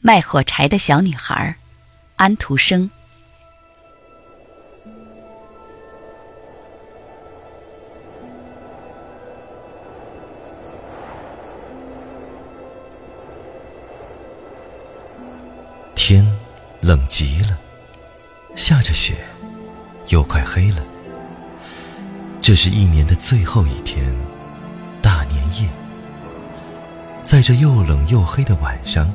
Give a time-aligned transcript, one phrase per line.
[0.00, 1.56] 卖火柴的小女孩，
[2.14, 2.88] 安徒生。
[15.96, 16.24] 天
[16.80, 17.58] 冷极了，
[18.54, 19.16] 下着雪，
[20.06, 20.82] 又快黑了。
[22.40, 24.14] 这是一年的最后一天，
[25.02, 25.68] 大年夜。
[27.24, 29.12] 在这又冷又黑的晚上，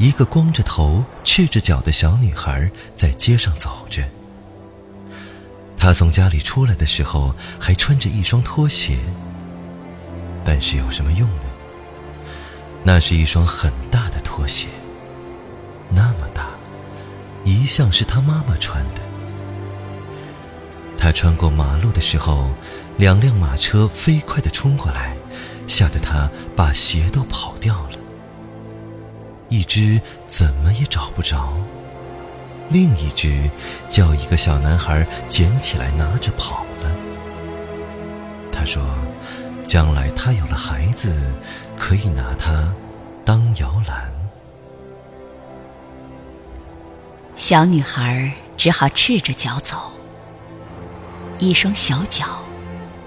[0.00, 4.02] 一个光着头、赤着脚的小女孩在街上走着。
[5.76, 8.96] 她从家里出来的时候还穿着一双拖鞋，
[10.42, 11.44] 但是有什么用呢？
[12.82, 14.68] 那是一双很大的拖鞋，
[15.90, 16.48] 那么大，
[17.44, 19.02] 一向是她妈妈穿的。
[20.96, 22.54] 她穿过马路的时候，
[22.96, 25.14] 两辆马车飞快地冲过来。
[25.66, 27.89] 吓得她把鞋都跑掉了，
[29.70, 31.52] 只怎么也找不着，
[32.70, 33.48] 另一只
[33.88, 36.90] 叫一个小男孩捡起来拿着跑了。
[38.50, 38.82] 他说
[39.68, 41.16] ：“将来他有了孩子，
[41.78, 42.74] 可以拿它
[43.24, 44.12] 当摇篮。”
[47.36, 49.92] 小女孩只好赤着脚走，
[51.38, 52.26] 一双小脚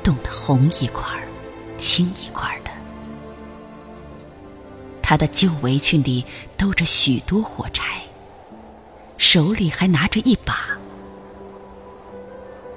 [0.00, 1.26] 冻得红一块儿。
[1.76, 2.61] 青一块的，
[5.12, 6.24] 他的旧围裙里
[6.56, 8.00] 兜着许多火柴，
[9.18, 10.70] 手里还拿着一把。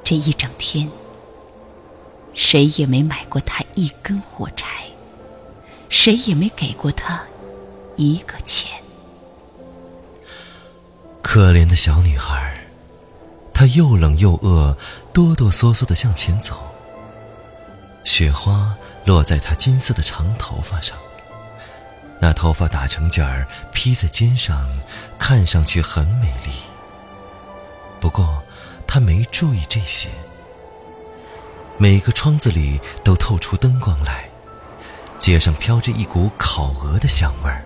[0.04, 0.92] 这一整天，
[2.34, 4.84] 谁也没买过他一根火柴，
[5.88, 7.24] 谁也没给过他
[7.96, 8.70] 一个钱。
[11.22, 12.68] 可怜的小女孩，
[13.54, 14.78] 她又冷又饿，
[15.14, 16.58] 哆哆嗦嗦的向前走。
[18.04, 18.76] 雪花。
[19.06, 20.98] 落在她金色的长头发上，
[22.20, 24.68] 那头发打成卷儿披在肩上，
[25.20, 26.52] 看上去很美丽。
[28.00, 28.44] 不过，
[28.88, 30.10] 他没注意这些。
[31.78, 34.30] 每个窗子里都透出灯光来，
[35.20, 37.66] 街上飘着一股烤鹅的香味儿。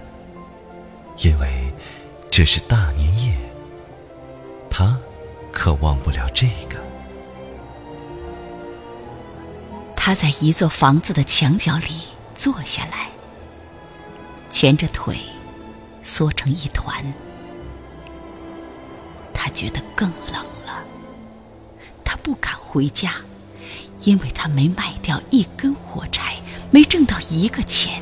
[1.19, 1.71] 因为
[2.31, 3.37] 这是大年夜，
[4.69, 4.97] 他
[5.51, 6.79] 可忘不了这个。
[9.95, 12.01] 他在一座房子的墙角里
[12.33, 13.08] 坐下来，
[14.49, 15.19] 蜷着腿，
[16.01, 17.13] 缩成一团。
[19.33, 20.83] 他觉得更冷了。
[22.03, 23.13] 他不敢回家，
[24.01, 26.35] 因为他没卖掉一根火柴，
[26.71, 28.01] 没挣到一个钱。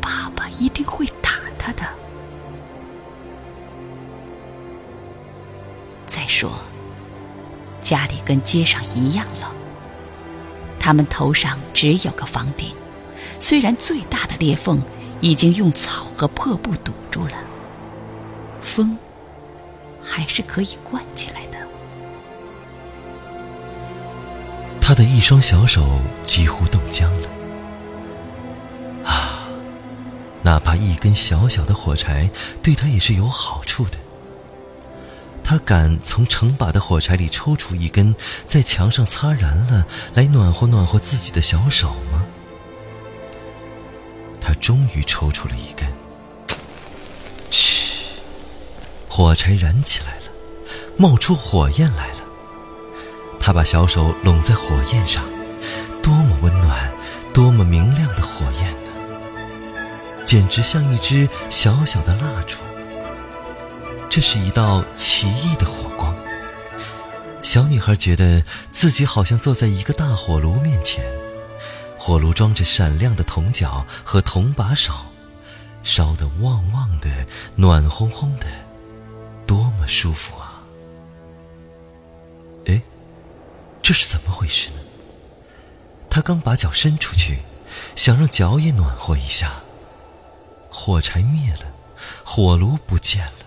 [0.00, 1.82] 爸爸一定会打他的。
[6.06, 6.52] 再说，
[7.80, 9.50] 家里跟街上一样冷。
[10.78, 12.74] 他们头上只有个房顶，
[13.40, 14.82] 虽然最大的裂缝
[15.20, 17.34] 已经用草和破布堵住了，
[18.60, 18.96] 风
[20.00, 21.58] 还是可以灌进来的。
[24.80, 27.28] 他的一双小手几乎冻僵了。
[29.04, 29.48] 啊，
[30.42, 32.30] 哪怕一根小小的火柴，
[32.62, 33.96] 对他也是有好处的。
[35.44, 38.14] 他敢从成把的火柴里抽出一根，
[38.46, 42.21] 在墙上擦燃了，来暖和暖和自己的小手吗？
[44.54, 45.86] 终于抽出了一根，
[47.50, 48.20] 嗤，
[49.08, 50.32] 火柴燃起来了，
[50.96, 52.20] 冒出火焰来了。
[53.40, 55.24] 他把小手拢在火焰上，
[56.02, 56.92] 多么温暖，
[57.32, 60.22] 多么明亮的火焰呢！
[60.24, 62.58] 简直像一支小小的蜡烛。
[64.08, 66.14] 这是一道奇异的火光。
[67.42, 71.04] 小女孩觉得自己好像坐在一个大火炉面前，
[72.04, 74.92] 火炉装着闪亮的铜角和铜把手，
[75.84, 77.08] 烧得旺旺的、
[77.54, 78.46] 暖烘烘的，
[79.46, 80.64] 多么舒服啊！
[82.66, 82.82] 哎，
[83.80, 84.80] 这是怎么回事呢？
[86.10, 87.38] 他刚把脚伸出去，
[87.94, 89.60] 想让脚也暖和一下，
[90.72, 91.66] 火柴灭了，
[92.24, 93.46] 火炉不见了。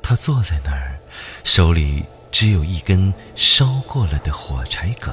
[0.00, 1.00] 他坐在那儿，
[1.42, 5.12] 手里只有一根烧过了的火柴梗。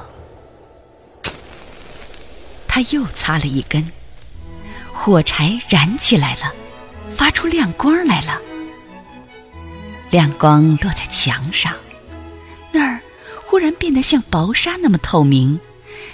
[2.78, 3.90] 他又擦了一根，
[4.92, 6.54] 火柴燃起来了，
[7.16, 8.40] 发出亮光来了。
[10.10, 11.74] 亮光落在墙上，
[12.70, 13.00] 那儿
[13.44, 15.58] 忽然变得像薄纱那么透明，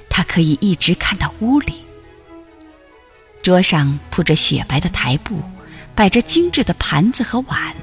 [0.08, 1.84] 他可以一直看到屋里。
[3.42, 5.42] 桌上铺着雪白的台布，
[5.94, 7.74] 摆着精致的盘子和碗。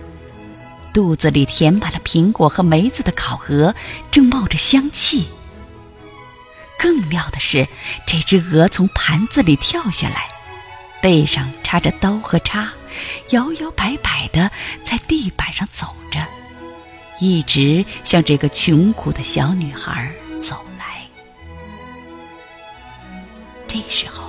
[0.92, 3.76] 肚子里填满了苹果和梅子的烤鹅
[4.10, 5.28] 正冒着香气。
[6.82, 7.68] 更妙的是，
[8.08, 10.28] 这只鹅从盘子里跳下来，
[11.00, 12.74] 背上插着刀和叉，
[13.30, 14.50] 摇摇摆摆的
[14.84, 16.26] 在地板上走着，
[17.20, 20.12] 一直向这个穷苦的小女孩
[20.42, 21.06] 走来。
[23.68, 24.24] 这时候，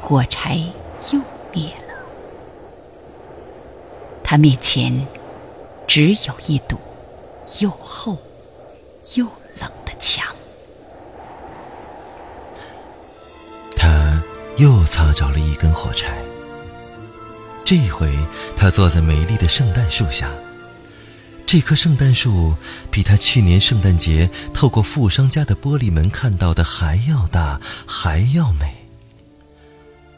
[0.00, 0.56] 火柴
[1.12, 1.20] 又
[1.52, 1.94] 灭了，
[4.24, 5.06] 他面前
[5.86, 6.76] 只有一堵
[7.60, 8.18] 又厚
[9.14, 9.26] 又
[9.60, 10.33] 冷的墙。
[14.56, 16.16] 又擦着了一根火柴。
[17.64, 18.14] 这一回，
[18.56, 20.28] 他坐在美丽的圣诞树下。
[21.46, 22.54] 这棵圣诞树
[22.90, 28.74] 比他去年圣诞节透过富商家的玻璃门看到的还要大，还要美。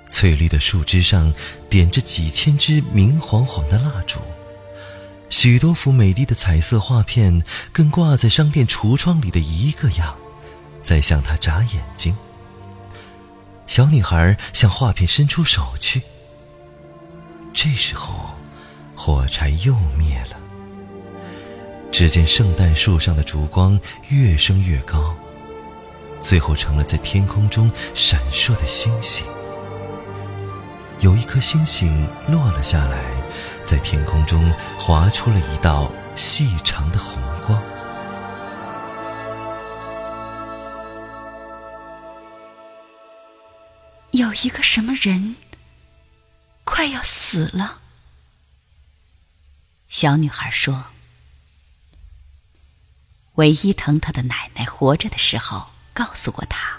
[0.08, 1.34] 翠绿的树枝上
[1.68, 4.18] 点着几千支明晃晃的蜡烛，
[5.28, 7.42] 许多幅美丽的彩色画片
[7.72, 10.16] 跟挂在商店橱窗里的一个样，
[10.80, 12.16] 在向他眨眼睛。
[13.66, 16.02] 小女孩向画片伸出手去。
[17.52, 18.34] 这时候，
[18.94, 20.36] 火柴又灭了。
[21.90, 23.78] 只见圣诞树上的烛光
[24.08, 25.14] 越升越高，
[26.20, 29.24] 最后成了在天空中闪烁的星星。
[31.00, 32.98] 有一颗星星落了下来，
[33.64, 37.58] 在天空中划出了一道细长的红光。
[44.44, 45.36] 一个什么人
[46.64, 47.80] 快要死了。
[49.88, 50.86] 小女孩说
[53.36, 56.78] ：“唯一疼她的奶奶活着的时候告诉过她，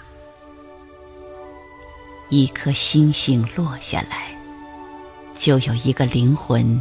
[2.28, 4.36] 一颗星星落下来，
[5.36, 6.80] 就有一个灵魂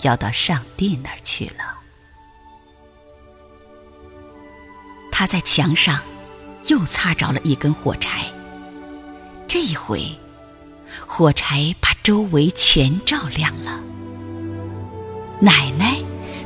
[0.00, 1.78] 要到上帝那儿去了。”
[5.12, 6.02] 他在墙上
[6.68, 8.32] 又擦着了一根火柴。
[9.52, 10.06] 这一回，
[11.08, 13.80] 火柴把周围全照亮了。
[15.40, 15.96] 奶奶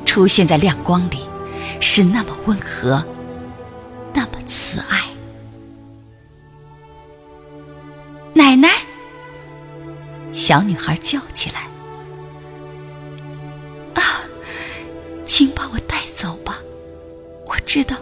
[0.06, 1.18] 出现在亮光里，
[1.82, 3.04] 是那么温和，
[4.14, 5.04] 那么慈爱。
[8.32, 8.70] 奶奶，
[10.32, 11.68] 小女孩叫起来
[14.00, 14.24] ：“啊，
[15.26, 16.58] 请把我带走吧！
[17.44, 17.98] 我知道，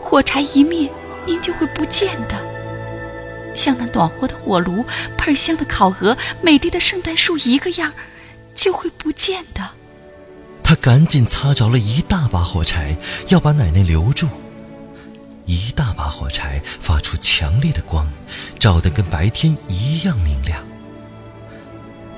[0.00, 0.88] 火柴一灭，
[1.26, 2.40] 您就会不见的。”
[3.54, 4.84] 像那暖和的火炉、
[5.16, 7.92] 喷香的烤鹅、美丽的圣诞树一个样，
[8.54, 9.70] 就会不见的。
[10.62, 12.96] 他赶紧擦着了一大把火柴，
[13.28, 14.28] 要把奶奶留住。
[15.46, 18.08] 一大把火柴发出强烈的光，
[18.58, 20.62] 照得跟白天一样明亮。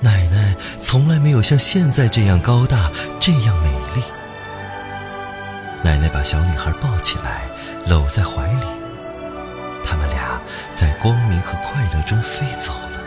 [0.00, 4.02] 奶奶从来没有像现在这样高大，这样美丽。
[5.82, 7.42] 奶奶把小女孩抱起来，
[7.88, 8.75] 搂在怀里。
[9.86, 10.40] 他们俩
[10.74, 13.00] 在光明和快乐中飞走了，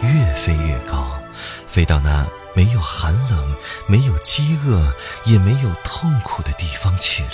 [0.00, 1.22] 越飞越高，
[1.68, 3.56] 飞到那没有寒冷、
[3.86, 4.92] 没有饥饿、
[5.24, 7.30] 也没有痛苦的地方去了。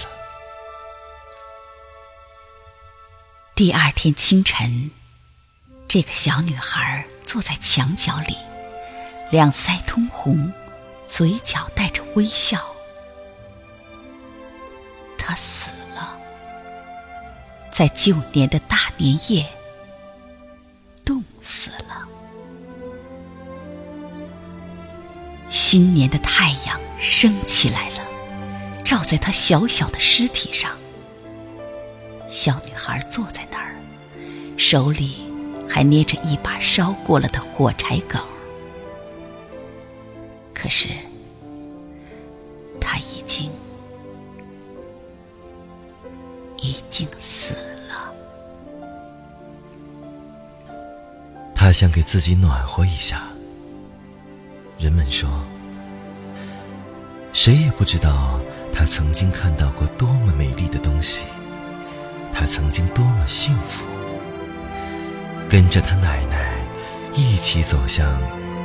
[3.55, 4.91] 第二天清晨，
[5.89, 8.37] 这个小女孩坐在墙角里，
[9.31, 10.53] 两腮通红，
[11.07, 12.65] 嘴角带着微笑。
[15.17, 15.71] 她死。
[17.79, 19.47] 在旧年的大年夜，
[21.05, 22.09] 冻死了。
[25.49, 28.05] 新年的太阳升起来了，
[28.85, 30.77] 照在她小小的尸体上。
[32.27, 33.77] 小女孩坐在那儿，
[34.57, 35.23] 手里
[35.69, 38.21] 还捏着一把烧过了的火柴梗。
[40.53, 40.89] 可是，
[42.81, 43.49] 她已经
[46.57, 47.68] 已经死了。
[51.69, 53.25] 他想给自己暖和一下。
[54.79, 55.29] 人们说，
[57.35, 58.41] 谁也不知道
[58.73, 61.27] 他曾经看到过多么美丽的东西，
[62.33, 63.85] 他曾经多么幸福，
[65.47, 66.55] 跟着他奶奶
[67.13, 68.19] 一起走向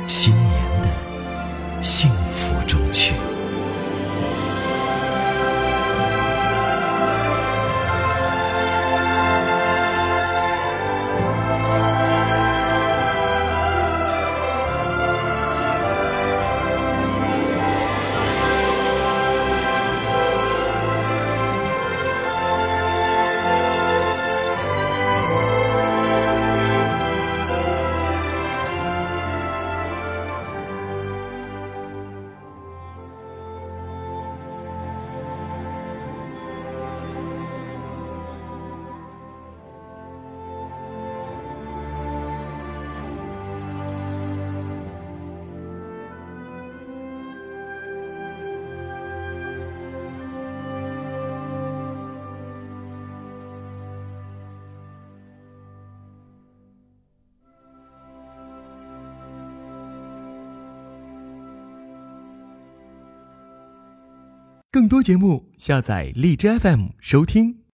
[0.08, 3.12] 新年的幸福中去。
[64.74, 67.63] 更多节目，下载荔枝 FM 收听。